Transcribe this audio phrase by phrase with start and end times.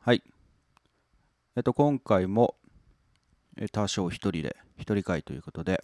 [0.00, 0.22] はい。
[1.56, 2.54] えっと、今回も、
[3.56, 5.82] え多少一人で、一人会ということで、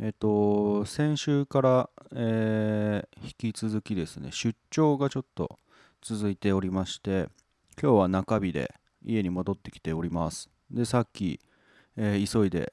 [0.00, 5.58] えっと、先週から、えー引き続きですね、出張がちょっと
[6.02, 7.28] 続いておりまして、
[7.80, 8.74] 今日は中日で
[9.04, 10.50] 家に戻ってきております。
[10.70, 11.40] で、さっき、
[11.96, 12.72] えー急いで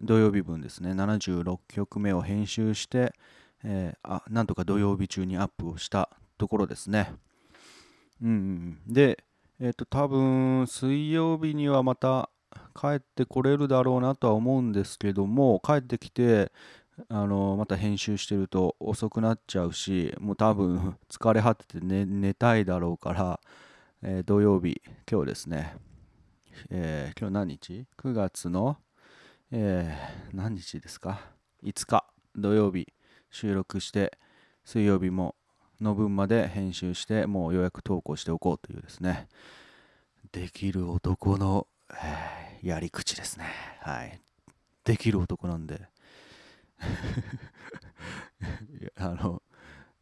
[0.00, 3.14] 土曜日分ですね、76曲目を編集して、
[3.62, 7.14] えーあなんとか土曜日中にアップをしたところですね。
[8.20, 8.28] うん
[8.88, 9.24] うん、で、
[9.64, 12.30] えっ、と、多分水曜日にはまた
[12.74, 16.50] 帰ってこれるだろうなとは思うんですけども、帰ってきて、
[17.08, 23.40] あのまた編集してると遅くなっちゃうし、もう多分 疲れ果てて寝寝たいだろうから、
[24.02, 25.76] えー土曜日、今日ですね、
[26.70, 28.78] えー今日何日 ?9 月の、
[29.52, 31.20] えー何日ですか
[31.62, 32.92] ?5 日土曜日
[33.30, 34.18] 収録して、
[34.64, 35.36] 水曜日も
[35.82, 39.28] の分まで編集して、もう予約投稿しておこうというですね、
[40.30, 43.44] できる男の、えやり口ですね。
[43.80, 44.20] はい。
[44.84, 45.88] できる男なんで。
[48.96, 49.42] あの、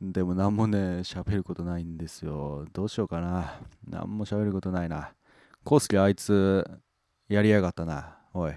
[0.01, 2.67] でも何もね、喋ることないんですよ。
[2.73, 3.61] どうしようかな。
[3.89, 5.13] 何も喋ることないな。
[5.65, 6.65] コウスケあいつ、
[7.29, 8.19] やりやがったな。
[8.33, 8.55] おい。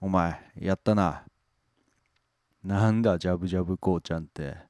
[0.00, 1.24] お前、やったな。
[2.64, 4.67] なんだ、ジャブジャブこうちゃんって。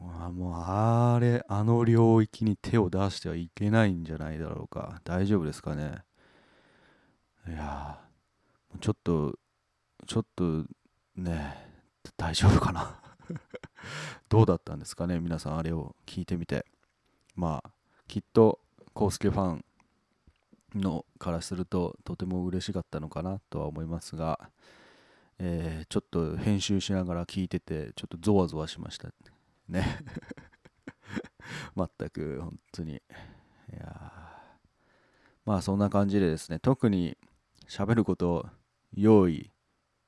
[0.00, 5.00] あもう、あれ、あの領域に手を出してはいけないんじゃないだろうか。
[5.04, 6.04] 大丈夫ですかね？
[7.48, 7.98] いや、
[8.80, 9.38] ちょっと、
[10.06, 10.64] ちょっと、
[11.16, 11.56] ね、
[12.16, 13.00] 大丈夫かな？
[14.28, 16.66] どうだったんですかね、皆さん、あれを聞いてみて。
[17.34, 17.70] まあ、
[18.06, 18.60] きっと、
[18.94, 19.64] コウスケファン
[20.74, 24.50] のからすると、とても嬉しかったのかなとは思いますが、
[25.38, 29.08] えーちょっと編集しながら聞いてて、ちょっとゾワゾワしました。
[29.68, 29.98] ね。
[31.76, 32.94] 全く、本当に。
[32.94, 33.00] い
[33.76, 34.12] や
[35.44, 37.16] まあ、そんな感じでですね、特に
[37.68, 38.46] 喋ることを
[38.92, 39.50] 用意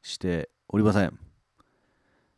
[0.03, 1.19] しておりません。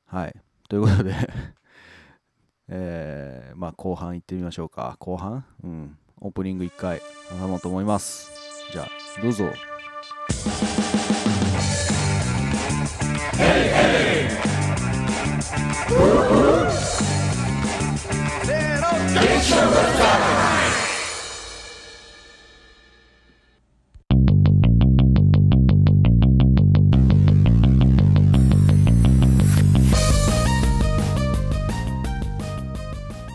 [0.06, 0.34] はい。
[0.68, 1.14] ということで、
[2.68, 4.96] えーまあ、後半行ってみましょうか。
[5.00, 5.44] 後半？
[5.64, 5.98] うん。
[6.20, 8.30] オープニング1回挟もうと思います。
[8.72, 8.88] じゃあ、
[9.20, 9.52] どうぞ
[13.34, 13.92] Hey, hey!。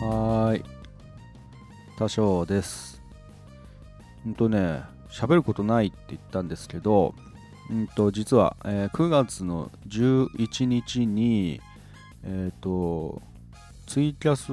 [0.00, 0.64] はーい。
[1.96, 3.00] 多少です。
[4.24, 7.14] ほんとね、喋ることないって言ったんですけど、
[7.70, 11.60] うんと、実は、えー9月の11日に、
[12.24, 13.22] えっ、と、
[13.88, 14.52] ツイキャス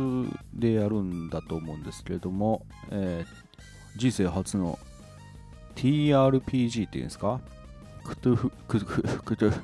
[0.54, 3.46] でやるんだと思うんですけれども、えー
[3.98, 4.78] 人生初の
[5.76, 7.40] TRPG っていうんですか？
[8.04, 9.62] クトゥフ、クトゥフ、クトゥフ、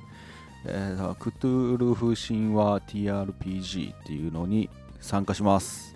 [0.67, 4.69] えークトゥルフ神話 TRPG っていうのに
[5.01, 5.95] 参加します。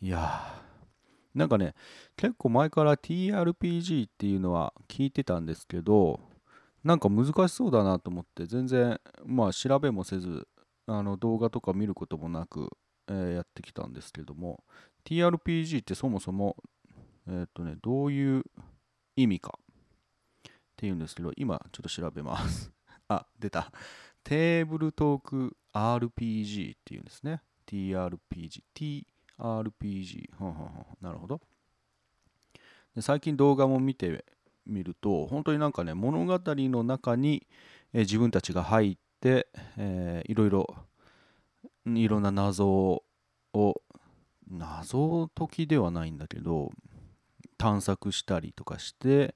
[0.00, 1.74] いやー、なんかね、
[2.16, 6.20] 結構前から TRPG っていうのは聞いてたんですけど、
[6.84, 10.46] なんか難しそうだなと思って、全然、まあ調べもせず、
[10.92, 12.68] あの動画とか見ることもなく、
[13.08, 14.64] えーやってきたんですけども、
[15.04, 16.56] TRPG ってそもそも、
[17.28, 18.42] えーっとね、どういう
[19.14, 19.56] 意味か
[20.48, 22.72] っていうんですけど、今ちょっと調べます。
[23.06, 23.70] あ、出た。
[24.24, 27.40] テーブルトーク RPG っていうんですね。
[27.68, 28.64] TRPG。
[29.38, 30.34] TRPG。
[30.36, 31.40] ほんほんほんなるほど。
[32.96, 34.24] で最近動画も見て
[34.66, 37.46] みると、本当になんかね、物語の中に、
[37.92, 40.76] え自分たちが入って、えーいろいろ、
[41.86, 43.02] いろんな謎
[43.52, 43.82] を、
[44.48, 46.70] 謎解きではないんだけど、
[47.58, 49.34] 探索したりとかして、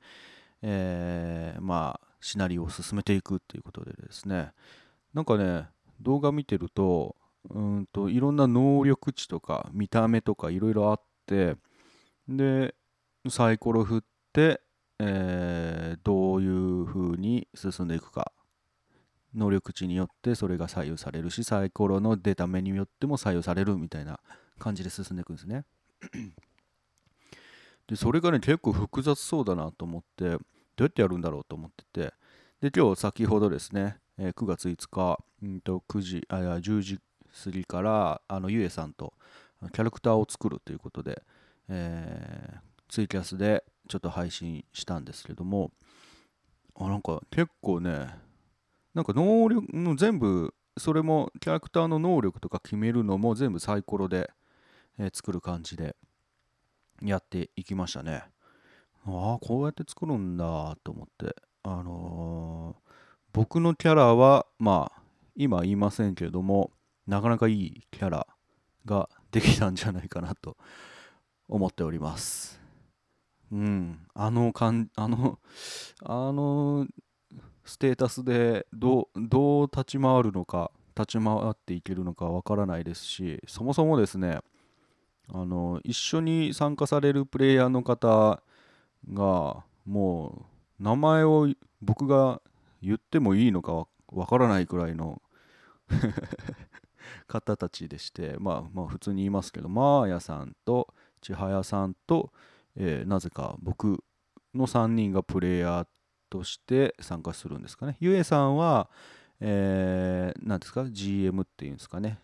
[0.62, 4.52] えーまあ、シナリオを進めていくっていうことでですね、
[5.12, 5.68] なんかね、
[6.00, 7.16] 動画見てると、
[7.50, 11.56] うんといろんな能力値とか見た目とかいろいろあって、
[12.28, 12.74] で、
[13.28, 14.02] サイコロ振っ
[14.32, 14.62] て、
[14.98, 18.32] えーどういう風に進んでいくか。
[19.34, 24.20] 能力値によってそれが左右されるし、サイコロの出た目によっても左右されるみたいな
[24.58, 25.64] 感じで進んでいくんですね。
[27.86, 30.38] で、それがね、結構複雑そうだなと思って、どう
[30.82, 32.14] やってやるんだろうと思ってて、
[32.60, 37.00] で、今日先ほどですね、えー9月5日、うんと9時、あ、いや10時
[37.44, 39.12] 過ぎから、あの、ゆえさんと
[39.72, 41.22] キャラクターを作るということで、
[41.68, 45.72] えーツイキャスでちょっと配信したんですけども、
[46.76, 48.08] あ、なんか結構ね、
[48.94, 54.30] なんか能力、もう全部、それもキャラクターの能力とか決めるのも全部サイコロで、
[54.98, 55.96] え作る感じで、
[57.02, 58.24] やっていきましたね。
[59.06, 61.34] ああ、こうやって作るんだと思って。
[61.62, 62.92] あのー、
[63.32, 65.02] 僕のキャラは、まあ、
[65.34, 66.70] 今言いませんけれども、
[67.06, 68.26] なかなかいいキャラ
[68.84, 70.56] ができたんじゃないかなと
[71.48, 72.60] 思っております。
[73.50, 75.38] うん、あのかん、あの、
[76.02, 76.86] あの
[77.64, 84.40] ステータスでどう、どう立ち回るのか、立ち回っていけるのかわからないですし、そもそもですね、
[85.32, 88.42] あの、一緒に参加されるプレイヤーの方
[89.12, 90.46] が、も
[90.80, 91.48] う、名前を
[91.80, 92.40] 僕が
[92.82, 95.22] 言ってもいいのかわからないくらいの
[97.26, 102.32] 方たちでして、まあ、まあ普通に言いますけど、マーヤさんと千早さんと、
[102.76, 104.04] えー、なぜか僕
[104.54, 105.86] の3人がプレイヤー
[106.34, 107.96] として参加するんですかね。
[108.00, 108.90] ゆえさんは、
[109.38, 112.18] えー、何ですか ?GM っていうんですかね。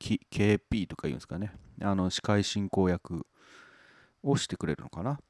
[0.00, 1.52] KP とか言うんですかね。
[1.80, 3.24] あの、司会進行役
[4.24, 5.20] をしてくれるのかな。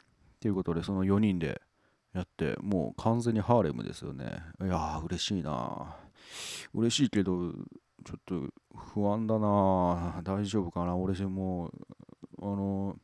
[0.40, 1.60] ということで、その4人で
[2.14, 4.42] やって、もう完全にハーレムですよね。
[4.62, 5.94] いやー、嬉しいな
[6.72, 10.96] 嬉しいけど、ちょっと不安だな大丈夫かな？
[10.96, 11.70] 俺もう、
[12.40, 12.96] あの、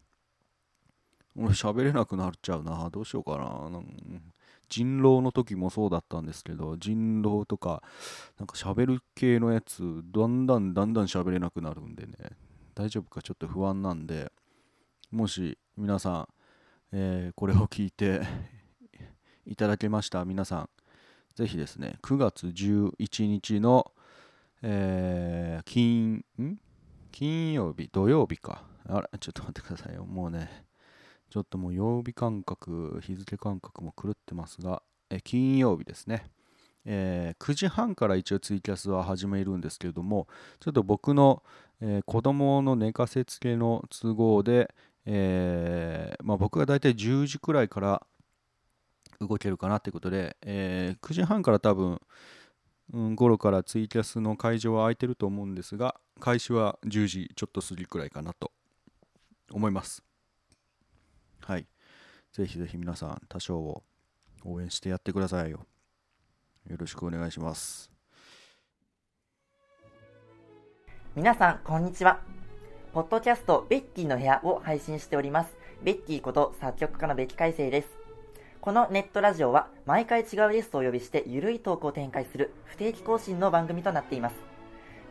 [1.36, 2.88] 俺喋れなくなっちゃうな。
[2.90, 3.68] どうしようかな。
[3.70, 3.82] な
[4.68, 7.82] 人狼の時もそうだったんですけど、人狼とか、
[8.38, 12.14] なんか喋る系のやつ、だんだんだんだん喋れなくなるんでね、
[12.74, 13.22] 大丈夫か？
[13.22, 14.32] ちょっと不安なんで、
[15.12, 16.28] もし皆さん、
[16.92, 18.22] えー、これを聞いて
[19.46, 20.24] いただけました？
[20.24, 20.68] 皆さん、
[21.36, 23.92] ぜひですね、9月11日の、
[24.62, 26.58] えー、金、ん？
[27.12, 28.64] 金曜日、土曜日か。
[28.88, 30.04] あれ、ちょっと待ってくださいよ。
[30.04, 30.65] もうね、
[31.36, 36.30] ちょっともう曜日感覚、日付感覚も狂ってますが、え金曜日ですね。
[36.86, 40.28] えー、9時半から一応ツイキャスは始めるんですけれども、
[40.60, 41.42] ちょっと僕の、
[41.82, 44.74] えー、子供の寝かせつけの都合で、
[45.04, 48.06] えー、まあ、僕がだいたい10時くらいから
[49.20, 52.00] 動けるかなってことで、え、9時半から多分、
[52.94, 58.52] うん、頃からツイキャスの会場は空いてると思うんですが、開始は10時ちょっと過ぎくらいかなと
[59.50, 60.06] 思います。
[61.46, 61.66] はい。
[62.32, 63.84] ぜひぜひ皆さん、多少を
[64.44, 65.60] 応援してやってくださいよ。
[66.69, 67.88] よろしくお願いします。
[71.14, 72.19] 皆さん、こんにちは。
[72.93, 75.56] ポッドキャスト、ベッキーの部屋を配信しております。
[75.84, 77.90] ベッキーこと作曲家のベキ海星です。
[78.60, 84.34] このネットラジオは毎回違うゲストをお呼びしてゆるいトークを展開する不定期更新の番組となっています。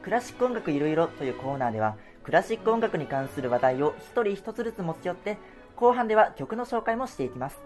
[0.02, 1.96] クラシック音楽いろいろというコーナーでは
[2.26, 5.38] クラシック音楽に関する話題を一人一つずつ持ち寄って
[5.76, 7.58] 後半では曲の紹介もしていきます。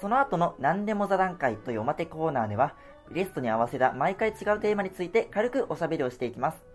[0.00, 2.74] その後の何でも座談会というおまけコーナーでは
[3.12, 6.72] ゲストに合わせた毎回違うテーマについて軽くおしゃべりをしていきます。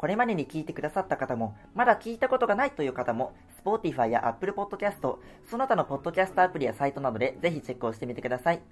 [0.00, 8.62] これまでに聞いてくださった方も、まだ聞いたことがないという方も、Spotify や Apple Podcast、その他のポッドキャストアプリやサイトなどでぜひチェックをしてみてください。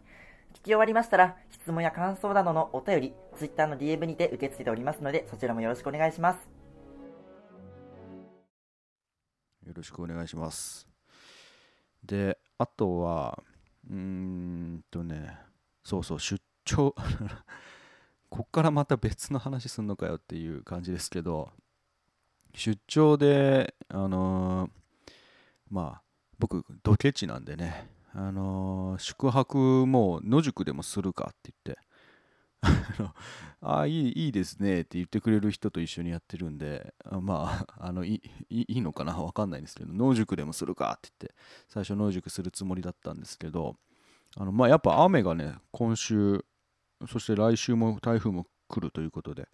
[0.55, 6.39] 聞き終わりましたら、質問や感想などのお便り、Twitter の DM にて受け付けておりますので、そちらもよろしくお願いします。
[9.67, 10.88] よろしくお願いします。
[12.09, 13.41] で、あとは、
[13.89, 15.39] うーんとね、
[15.85, 16.95] そうそう、出張。
[18.31, 21.51] こっからまた別の話すんのかよっていう感じですけど
[22.55, 24.71] 出張であのー、
[25.71, 26.03] まあ
[26.39, 31.83] 僕ドケチなんでねあのー、宿泊も野宿でもするかって言って
[33.61, 41.35] ああいいいいですねって言ってくれる人と一緒にやってるんでまあ あのいいいのかなわかんないんですけど野宿でもするかって言って
[41.69, 43.77] 最初野宿するつもりだったんですけど
[44.37, 46.45] あのまあやっぱ雨がね今週
[47.07, 49.49] そして来週も台風も来るということで、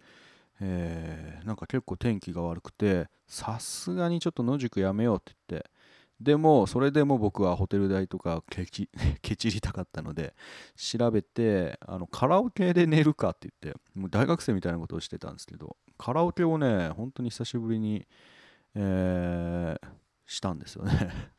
[0.59, 5.69] えー、なんか結構天気が悪くて、さすがにちょっと野宿やめようって言って、
[6.19, 8.89] でも、それでも僕はホテル代とかケチ
[9.21, 10.33] ケチりたかったので、
[10.75, 18.07] 調べて、あのカラオケで寝るかって言って、もう大学生みたいなことをしてたんですけど、カラオケをね、本当に久しぶりに、
[18.75, 19.87] えー、
[20.25, 21.31] したんですよね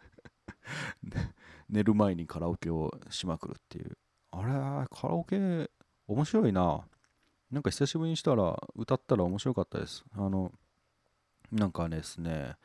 [1.69, 3.97] 寝る前にカラオケをしまくるっていう。
[4.31, 5.71] あれ、カラオケ
[6.07, 6.87] 面白いな。
[7.51, 10.05] なんか久しぶりにしたら歌ったら面白かったです。
[10.15, 10.53] あの、
[11.53, 12.57] なんかですね、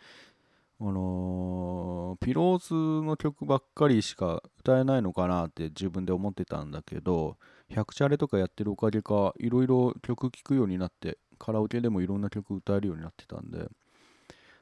[0.84, 7.38] あのー、ピローズの曲ばっかりしか歌えないのかなって自分で思ってたんだけど、
[7.70, 13.70] 百チャレとかやってるおかげか、いろいろ曲聴くようになって、カラオケでもいろんな曲歌えるようになってたんで、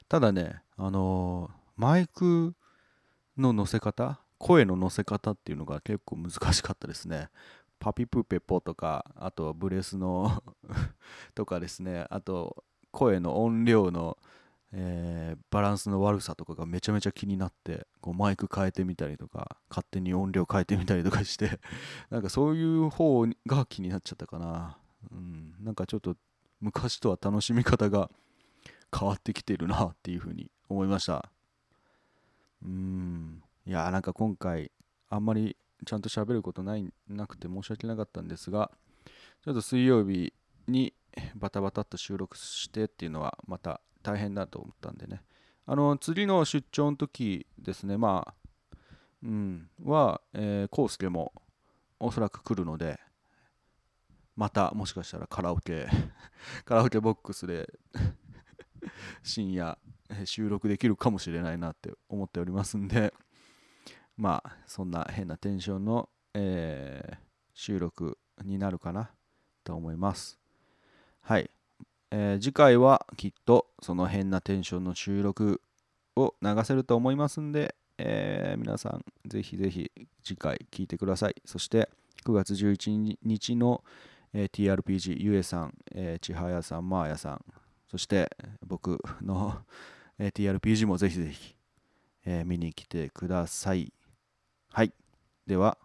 [0.09, 2.53] ただね、あのー、マイク
[3.37, 7.29] の乗せ方、声の乗せ方っていうのが結構難しかったですね。
[7.79, 10.43] パピプペポとか、あとはブレスの
[11.33, 14.17] とかですね、あと声の音量の、
[14.73, 21.59] えーバランスの悪さとかがめちゃめちゃ気になってこうマイク変えてみたりとか勝手に音量変えてみたりとかして
[22.11, 24.77] なんかそういう方が気になっちゃったかな、
[25.11, 26.15] うん、なんかちょっと
[26.61, 28.11] 昔とは楽しみ方が
[28.95, 31.31] 変わってきてるなっていうふうに思いました。
[32.63, 33.43] うん。
[33.65, 34.71] いやーなんか今回
[35.09, 38.71] あんまりちゃんと喋ることないなくて申し訳なかったんですが
[39.43, 40.33] ちょっと水曜日
[40.67, 40.93] に
[41.35, 45.21] バタバタっと収録してっていうのはまた大変だと思ったんでね。
[45.65, 47.97] あの次の出張の時ですね。
[47.97, 48.33] まあ
[49.23, 49.69] うん。
[49.83, 51.33] は、えー、コースケも
[51.99, 52.99] おそらく来るので
[54.35, 55.87] またもしかしたらカラオケ
[56.63, 57.71] カラオケボックスで
[59.21, 59.77] 深夜
[60.23, 63.13] 収録できるかもしれないなって思っておりますんで
[64.15, 67.29] まあそんな変なテンションの、えー
[67.59, 69.11] 収録になるかな
[69.65, 70.39] と思います。
[71.19, 71.51] はい、
[72.11, 75.61] えー次回はきっとその変なテンションの収録
[76.15, 79.91] を流せると思いますんで、えー皆さんぜひぜひ
[80.23, 81.35] 次回聞いてください。
[81.45, 81.89] そして
[82.25, 83.83] 9月11日の、
[84.33, 87.45] えー TRPG ゆえさん、えー、ちはやさんまーやさん
[87.87, 88.29] そして
[88.65, 89.57] 僕の、
[90.19, 91.55] TRPG もぜひぜひ、
[92.25, 93.93] えー見に来てください。
[94.71, 94.93] はい。
[95.47, 95.77] では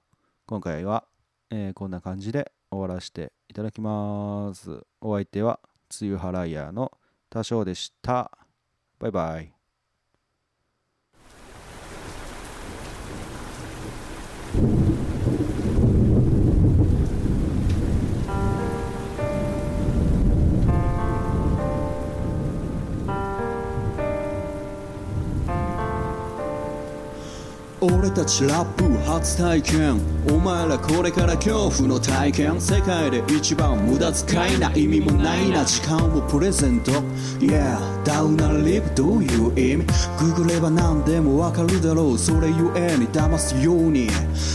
[0.47, 1.05] 今回は、
[1.51, 4.85] えーこんな感じで終わらせていただきます。
[5.01, 5.61] お相手は
[5.95, 6.91] つゆはらいヤーの
[7.31, 8.37] 多少でした。
[8.99, 9.54] バイバイ。
[27.87, 30.01] 俺たちラップ初体験。
[30.31, 32.61] お前らこれから恐怖の体験。
[32.61, 36.93] 世界で一番無駄遣いな意味もないな時間をプレゼント。
[37.41, 39.87] Yeah ダウナーリブどういう意味
[40.19, 42.19] ググれば何でもわかるだろう。
[42.19, 44.09] それゆえに騙すように。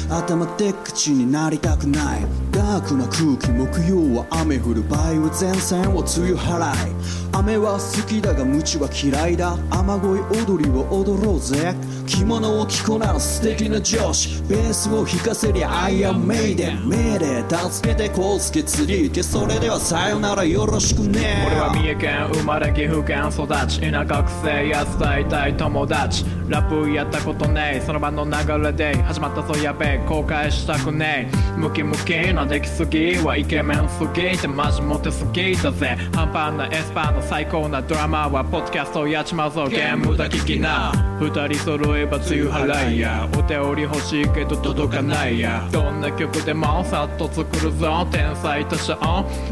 [0.10, 2.22] 頭で口になりたくない。
[2.52, 4.82] ダークな空気木曜は雨降る。
[4.82, 7.29] 梅雨前線を梅雨払い。
[7.40, 9.58] 雨は好きだが無知は嫌いだ。
[9.70, 11.74] 雨乞い踊りを踊ろうぜ。
[12.06, 14.44] 着物を着こなす素敵な上司。
[14.50, 21.46] ベースを弾かせりゃアイアンメイデン命令助けてこうすけ釣り行それではさよならよろしくね。
[21.48, 26.26] 俺は三重県生まれ岐阜県育ち田舎学生やつ大体友達。
[26.50, 27.82] ラップやったことねえ。
[27.86, 30.06] その場の流れで始まったぞやべえ。
[30.06, 31.58] 後悔したくねえ。
[31.58, 35.96] ムキムキな出来すぎはイケメンすぎてマジモテすぎだぜ。
[36.14, 39.68] 半端なエスパーの最高なドラマはポッドキャストやっちまうぞ。
[39.68, 40.92] ゲームだ聞きな。
[41.20, 43.30] 二人揃えば梅雨払いや。
[43.32, 45.70] お便り欲しいけど届かないや。
[45.72, 48.08] どんな曲でもさっと作るぞ。
[48.10, 48.98] 天才多少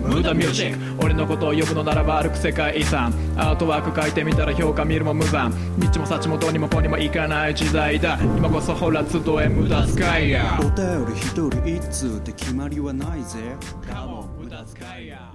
[0.02, 1.06] 無駄ミュージック。
[1.06, 3.14] 俺のことを呼ぶのならば歩く世界遺産。
[3.38, 5.54] アートワーク書いてみたら評価見るも無残。
[5.78, 8.18] 道も幸もどうにもこうにもいかない時代だ。
[8.20, 10.60] 今こそほら集え無駄遣いや。
[10.60, 13.56] お便り一人一通って決まりはないぜ。
[13.88, 15.32] かも無駄遣いや